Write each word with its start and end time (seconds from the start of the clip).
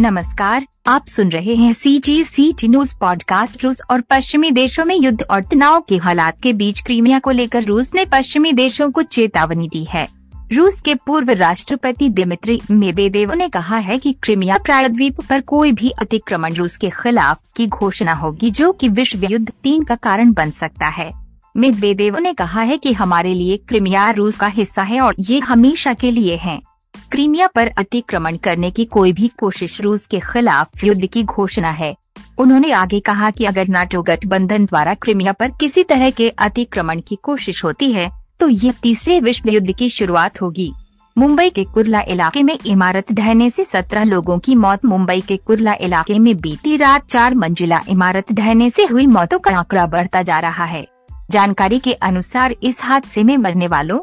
नमस्कार, 0.00 0.66
आप 0.86 1.06
सुन 1.06 1.28
रहे 1.28 1.54
हैं 1.54 1.72
C 1.72 1.98
G 1.98 2.24
C 2.24 2.52
T 2.52 2.68
news 2.68 2.94
podcast 3.00 3.64
रूस 3.64 3.80
और 3.90 4.00
पश्चिमी 4.00 4.50
देशों 4.50 4.84
में 4.84 4.96
युद्ध 4.96 5.22
और 5.22 5.42
तनाव 5.42 5.80
के 5.88 5.96
हालात 5.96 6.40
के 6.42 6.52
बीच 6.52 6.80
क्रीमिया 6.80 7.18
को 7.18 7.30
लेकर 7.30 7.64
रूस 7.64 7.94
ने 7.94 8.04
पश्चिमी 8.04 8.52
देशों 8.52 8.90
को 8.90 9.02
चेतावनी 9.02 9.68
दी 9.68 9.84
है। 9.84 10.08
रूस 10.52 10.80
के 10.80 10.94
पूर्व 10.94 11.30
राष्ट्रपति 11.30 12.08
दिमित्री 12.08 12.60
मेवेदेव 12.70 13.32
ने 13.32 13.48
कहा 13.48 13.76
है 13.76 13.98
कि 13.98 14.12
क्रीमिया 14.12 14.58
प्रायद्वीप 14.58 15.20
पर 15.20 15.40
कोई 15.40 15.72
भी 15.72 15.90
अतिक्रमण 15.90 16.54
रूस 16.54 16.76
के 16.76 16.90
खिलाफ 16.90 17.40
की 17.56 17.66
घोषणा 17.66 18.12
होगी 18.12 18.50
जो 18.50 18.72
कि 18.72 18.88
विश्व 18.88 19.24
युद्ध 19.24 19.52
तीन 19.62 19.84
का 19.84 19.94
कारण 19.94 20.32
बन 20.32 20.50
सकता 20.50 20.86
है। 20.86 21.10
मेदवेदेव 21.56 22.18
ने 22.18 22.32
कहा 22.32 22.60
है 22.60 22.76
कि 22.76 22.92
हमारे 22.92 23.34
लिए 23.34 23.56
क्रीमिया 23.56 24.10
रूस 24.10 24.38
का 24.38 24.46
हिस्सा 24.46 24.82
है 24.82 25.00
और 25.00 25.14
ये 25.20 25.38
हमेशा 25.38 25.94
के 25.94 26.10
लिए 26.10 26.36
है। 26.36 26.67
क्रीमिया 27.10 27.46
पर 27.46 27.68
अतिक्रमण 27.78 28.36
करने 28.36 28.70
की 28.70 28.84
कोई 28.86 29.12
भी 29.12 29.28
कोशिश 29.38 29.80
रूस 29.80 30.06
के 30.06 30.18
खिलाफ 30.22 30.84
युद्ध 30.84 31.06
की 31.06 31.22
घोषणा 31.24 31.70
है। 31.70 31.94
उन्होंने 32.38 32.72
आगे 32.72 33.00
कहा 33.00 33.30
कि 33.30 33.44
अगर 33.44 33.68
नाटो 33.68 34.02
गठबंधन 34.02 34.64
द्वारा 34.66 34.94
क्रीमिया 34.94 35.32
पर 35.32 35.50
किसी 35.50 35.82
तरह 35.84 36.10
के 36.10 36.28
अतिक्रमण 36.30 37.00
की 37.00 37.16
कोशिश 37.22 37.64
होती 37.64 37.90
है 37.92 38.10
तो 38.40 38.48
ये 38.48 38.72
तीसरे 38.82 39.18
विश्व 39.20 39.48
युद्ध 39.50 39.74
की 39.76 39.88
शुरुआत 39.90 40.40
होगी। 40.42 40.72
मुंबई 41.16 41.50
के 41.50 41.64
कुरला 41.64 42.00
इलाके 42.08 42.42
में 42.42 42.58
इमारत 42.66 43.12
ढहने 43.12 43.48
से 43.50 43.64
सत्रह 43.64 44.04
लोगों 44.04 44.38
की 44.38 44.54
मौत, 44.54 44.84
मुंबई 44.84 45.20
के 45.20 45.36
कुरला 45.36 45.74
इलाके 45.80 46.18
में 46.18 46.36
बीती 46.36 46.76
रात 46.76 47.06
चार 47.06 47.34
मंजिला 47.34 47.80
इमारत 47.88 48.32
ढहने 48.32 48.70
से 48.70 48.84
हुई 48.84 49.06
मौतों 49.08 49.38
का 49.38 49.56
आंकड़ा 49.58 49.86
बढ़ता 49.86 50.22
जा 50.22 50.38
रहा 50.38 50.64
है। 50.64 50.86
जानकारी 51.30 51.78
के 51.78 51.92
अनुसार 51.94 52.54
इस 52.62 52.82
हादसे 52.82 53.24
में 53.24 53.36
मरने 53.38 53.66
वालों 53.68 54.00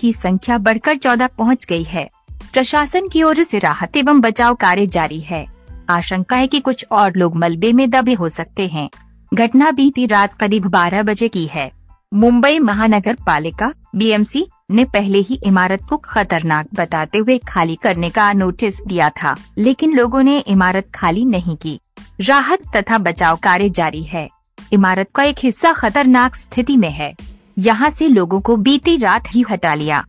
की 0.00 0.12
संख्या 0.12 0.58
बढ़कर 0.58 0.96
चौदह 0.96 1.26
पहुँच 1.28 1.64
गई 1.64 1.82
है। 1.82 2.08
प्रशासन 2.54 3.08
की 3.08 3.22
ओर 3.22 3.42
से 3.42 3.58
राहत 3.58 3.96
एवं 3.96 4.20
बचाव 4.20 4.54
कार्य 4.54 4.86
जारी 4.86 5.20
है। 5.20 5.46
आशंका 5.88 6.36
है 6.36 6.46
कि 6.46 6.60
कुछ 6.60 6.86
और 6.90 7.12
लोग 7.16 7.36
मलबे 7.36 7.72
में 7.72 7.90
दबे 7.90 8.12
हो 8.12 8.28
सकते 8.28 8.66
हैं। 8.66 8.90
घटना 9.34 9.70
बीती 9.70 10.06
रात 10.06 10.34
करीब 10.34 10.66
12 10.66 11.02
बजे 11.02 11.28
की 11.28 11.46
है। 11.46 11.72
मुंबई 12.14 12.58
महानगर 12.58 13.16
पालिका, 13.26 13.72
बीएमसी, 13.96 14.46
ने 14.70 14.84
पहले 14.84 15.18
ही 15.18 15.40
इमारत 15.44 15.82
को 15.88 15.96
खतरनाक 15.96 16.66
बताते 16.74 17.18
हुए 17.18 17.38
खाली 17.38 17.78
करने 17.82 18.10
का 18.10 18.32
नोटिस 18.32 18.80
दिया 18.82 19.10
था, 19.10 19.36
लेकिन 19.58 19.96
लोगों 19.96 20.22
ने 20.22 20.38
इमारत 20.38 20.86
खाली 20.94 21.24
नहीं 21.24 21.56
की। 21.56 21.80
राहत 22.20 22.58
तथा 22.76 22.98
बचाव 22.98 23.36
कार्य 23.36 23.70
जारी 23.70 24.02
है। 24.02 24.28
इमारत 24.72 25.08
का 25.14 25.22
एक 25.22 25.36
हिस्सा 25.38 25.72
खतरनाक 25.72 26.34
स्थिति 26.34 26.76
में 26.76 26.90
है। 26.90 27.14
यहाँ 27.58 27.90
से 27.90 28.08
लोगों 28.08 28.40
को 28.40 28.56
बीती 28.56 28.96
रात 28.96 29.24
ही 29.28 29.44
हटा 29.50 29.74
लिया 29.74 30.04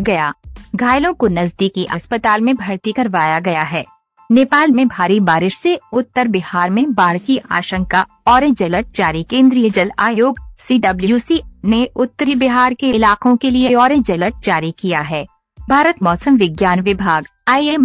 गया। 0.00 0.34
घायलों 0.76 1.12
को 1.14 1.28
नजदीकी 1.28 1.84
अस्पताल 1.84 2.40
में 2.40 2.54
भर्ती 2.56 2.92
करवाया 2.92 3.40
गया 3.40 3.62
है। 3.62 3.84
नेपाल 4.30 4.70
में 4.70 4.88
भारी 4.88 5.20
बारिश 5.20 5.56
से 5.56 5.78
उत्तर 5.92 6.28
बिहार 6.28 6.70
में 6.70 6.92
बाढ़ 6.94 7.18
की 7.18 7.40
आशंका, 7.50 8.06
ऑरेंज 8.28 8.62
अलर्ट 8.62 8.86
जारी। 8.94 9.22
केंद्रीय 9.22 9.70
जल 9.70 9.90
आयोग 9.98 10.38
सी 10.58 11.42
ने 11.64 11.84
उत्तरी 11.96 12.34
बिहार 12.34 12.74
के 12.74 12.90
इलाकों 12.90 13.36
के 13.36 13.50
लिए 13.50 13.74
ऑरेंज 13.74 14.10
अलर्ट 14.10 14.34
जारी 14.44 14.74
किया 14.78 15.00
है। 15.00 15.26
भारत 15.68 16.02
मौसम 16.02 16.36
विज्ञान 16.36 16.80
विभाग 16.80 17.26
आई 17.48 17.76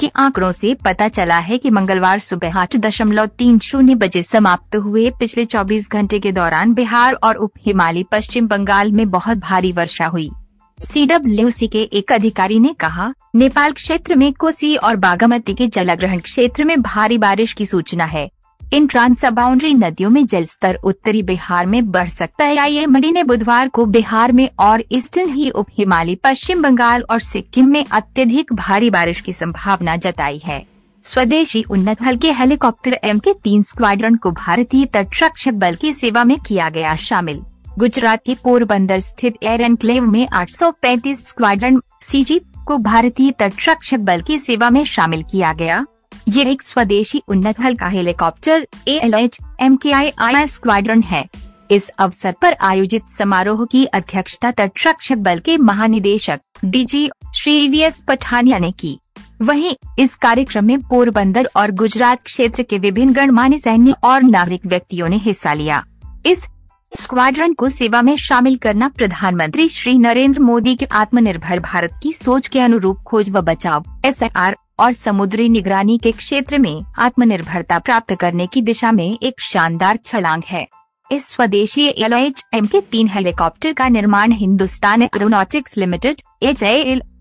के 0.00 0.10
आंकड़ों 0.16 0.52
से 0.52 0.74
पता 0.74 1.08
चला 1.08 1.38
है 1.38 1.58
कि 1.58 1.70
मंगलवार 1.70 2.18
सुबह 2.18 2.58
आठ 2.58 2.76
दशमलव 2.76 3.26
तीन 3.26 3.58
शून्य 3.58 3.94
बजे 3.94 4.22
समाप्त 4.22 4.76
हुए 4.76 5.10
पिछले 5.10 5.44
24 5.44 5.90
घंटे 5.90 6.18
के 6.20 6.32
दौरान 6.32 6.74
बिहार 6.74 7.12
और 7.12 7.34
उप 7.34 7.52
हिमालय 7.66 8.04
पश्चिम 8.12 8.46
बंगाल 8.46 8.92
में 8.92 9.10
बहुत 9.10 9.38
भारी 9.38 9.72
वर्षा 9.72 10.06
हुई। 10.06 10.30
सीडब्ल्यूसी 10.78 11.66
के 11.66 11.82
एक 11.82 12.12
अधिकारी 12.12 12.58
ने 12.58 12.72
कहा, 12.80 13.12
नेपाल 13.34 13.72
क्षेत्र 13.72 14.14
में 14.14 14.32
कोसी 14.32 14.74
और 14.76 14.96
बागमती 14.96 15.54
के 15.54 15.66
जलग्रहण 15.66 16.18
क्षेत्र 16.18 16.64
में 16.64 16.82
भारी 16.82 17.18
बारिश 17.18 17.52
की 17.52 17.66
सूचना 17.66 18.04
है। 18.04 18.28
इन 18.72 18.86
ट्रांस 18.86 19.24
बाउंड्री 19.24 19.72
नदियों 19.74 20.10
में 20.10 20.26
जल 20.26 20.44
स्तर 20.44 20.78
उत्तरी 20.84 21.22
बिहार 21.22 21.66
में 21.66 21.90
बढ़ 21.90 22.08
सकता 22.08 22.44
है। 22.44 22.72
एम 22.72 22.96
ने 22.96 23.22
बुधवार 23.22 23.68
को 23.68 23.84
बिहार 23.86 24.32
में 24.32 24.48
और 24.58 24.84
इस 24.92 25.10
दिन 25.12 25.28
ही 25.28 25.50
उप 25.50 25.66
हिमालय, 25.78 26.14
पश्चिम 26.14 26.62
बंगाल 26.62 27.04
और 27.10 27.20
सिक्किम 27.20 27.68
में 27.68 27.84
अत्यधिक 27.84 28.52
भारी 28.52 28.90
बारिश 28.90 29.20
की 29.20 29.32
संभावना 29.32 29.96
जताई 29.96 30.40
है। 30.44 30.66
स्वदेशी 31.06 31.62
उन्नत 31.62 32.02
हल्के 32.02 32.32
हेलीकॉप्टर 32.32 32.98
एम 33.04 33.18
के 33.18 33.32
तीन 33.34 33.62
स्क्वाड्रन 33.62 34.14
को 34.14 34.30
भारतीय 34.30 34.84
तटरक्षक 34.86 35.52
बल 35.52 35.74
की 35.74 35.92
सेवा 35.92 36.24
में 36.24 36.38
किया 36.38 36.68
गया 36.68 36.94
शामिल। 36.96 37.42
गुजरात 37.78 38.20
के 38.26 38.34
पोरबंदर 38.34 39.00
स्थित 39.00 39.34
एयर 39.42 39.60
एनक्लेव 39.60 40.04
में 40.06 40.26
835 40.28 41.26
स्क्वाड्रन 41.28 41.80
सीजी 42.10 42.40
को 42.66 42.76
भारतीय 42.78 43.30
तटरक्षक 43.30 43.98
बल 43.98 44.20
की 44.22 44.38
सेवा 44.38 44.68
में 44.70 44.84
शामिल 44.84 45.22
किया 45.22 45.52
गया। 45.52 45.86
ये 46.28 46.44
एक 46.44 46.62
स्वदेशी 46.62 47.22
उन्नत 47.28 47.60
हल्का 47.60 47.88
helicopter 47.88 48.66
A 48.88 48.92
L 48.92 49.14
H 49.14 49.38
M 49.60 49.76
K 49.76 49.92
I 49.92 50.12
I 50.18 50.46
squadron 50.46 51.02
है। 51.02 51.24
इस 51.70 51.88
अवसर 51.88 52.34
पर 52.42 52.56
आयोजित 52.60 53.08
समारोह 53.08 53.64
की 53.64 53.84
अध्यक्षता 53.84 54.50
तटरक्षक 54.50 55.16
बल 55.16 55.38
के 55.38 55.56
महानिदेशक 55.56 56.40
DG 56.64 57.08
Shri 57.36 57.68
V 57.68 57.80
S 57.80 58.02
Pathania 58.08 58.58
ने 58.58 58.72
की। 58.72 58.98
वहीं 59.42 59.74
इस 59.98 60.14
कार्यक्रम 60.14 60.64
में 60.64 60.80
पोरबंदर 60.80 61.48
और 61.56 61.70
गुजरात 61.70 62.22
क्षेत्र 62.22 62.62
के 62.62 62.78
विभिन्न 62.78 63.12
गणमान्य 63.12 63.58
सैन्य 63.58 63.94
और 64.04 64.22
नागरिक 64.22 64.66
व्यक्तियों 64.66 65.08
ने 65.08 65.16
हिस्सा 65.16 65.52
लिया। 65.52 65.84
इस 66.26 66.46
स्क्वाड्रन 66.94 67.52
को 67.52 67.68
सेवा 67.68 68.00
में 68.02 68.16
शामिल 68.16 68.56
करना 68.56 68.88
प्रधानमंत्री 68.88 69.68
श्री 69.68 69.98
नरेंद्र 69.98 70.40
मोदी 70.40 70.74
के 70.76 70.84
आत्मनिर्भर 70.92 71.60
भारत 71.60 71.98
की 72.02 72.12
सोच 72.12 72.48
के 72.48 72.60
अनुरूप 72.60 73.02
खोज 73.02 73.30
व 73.30 73.40
बचाव 73.40 73.84
एस 74.04 74.22
और 74.78 74.92
समुद्री 74.92 75.48
निगरानी 75.48 75.98
के 75.98 76.12
क्षेत्र 76.12 76.58
में 76.58 76.84
आत्मनिर्भरता 76.98 77.78
प्राप्त 77.78 78.14
करने 78.14 78.46
की 78.46 78.62
दिशा 78.62 78.92
में 78.92 79.18
एक 79.22 79.40
शानदार 79.40 79.98
छलांग 80.04 80.42
है। 80.46 80.66
इस 81.10 81.28
स्वदेशी 81.28 81.86
एल 81.88 82.12
एम 82.12 82.66
के 82.66 82.80
तीन 82.82 83.08
हेलीकॉप्टर 83.08 83.72
का 83.72 83.88
निर्माण 83.88 84.32
हिंदुस्तान 84.32 85.02
एरोनॉटिक्स 85.02 85.76
लिमिटेड 85.78 86.22
एच 86.42 86.62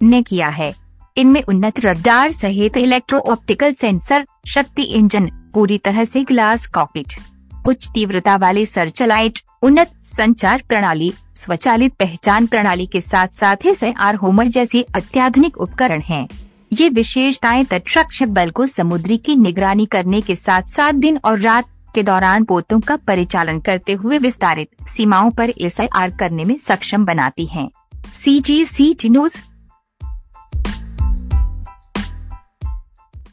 ने 0.04 0.22
किया 0.22 0.48
है। 0.50 0.74
इनमें 1.18 1.42
उन्नत 1.44 1.86
रडार 1.86 2.32
सहित 2.32 2.78
electro 2.78 3.20
optical 3.20 3.74
sensor, 3.74 4.26
Shakti 4.48 4.84
engine, 4.84 5.30
पूरी 5.54 5.78
तरह 5.78 6.06
से 6.06 6.24
ग्लास 6.24 6.68
कॉकपिट 6.68 7.14
उच्च 7.68 7.88
तीव्रता 7.88 8.36
वाले 8.36 8.66
सर्चलाइट, 8.66 9.40
उन्नत 9.62 9.92
संचार 10.06 10.64
प्रणाली, 10.68 11.14
स्वचालित 11.36 11.94
पहचान 11.94 12.46
प्रणाली 12.46 12.86
के 12.86 13.02
साथ 13.02 13.28
साथ 13.28 13.68
आर 13.98 14.16
होमर 14.16 14.48
जैसे 14.48 14.86
अत्याधुनिक 14.96 15.58
उपकरण 15.58 16.02
हैं। 16.02 16.28
ये 16.74 16.90
विशेषताएँ 16.90 17.66
तटरक्षक 17.66 18.28
बल 18.28 18.50
को 18.50 18.66
समुद्री 18.66 19.18
की 19.18 19.36
निगरानी 19.36 19.86
करने 19.86 20.22
के 20.22 20.36
साथ 20.36 20.64
साथ 20.64 20.94
दिन 20.94 21.20
और 21.26 21.40
रात 21.40 21.66
के 21.96 22.04
दौरान 22.04 22.44
पोतों 22.44 22.80
का 22.80 22.96
परिचालन 22.96 23.60
करते 23.60 23.94
हुए 23.94 24.18
विस्तारित 24.18 24.90
सीमाओं 24.90 25.32
पर 25.32 25.50
एस 25.62 25.78
करने 26.20 26.46
में 26.46 26.58
सक्षम 26.58 27.06
बनाती 27.06 27.46
हैं। 27.46 27.70
C 28.24 28.40
G 28.40 28.66
C 28.66 28.94
T 28.94 29.10
news 29.10 29.42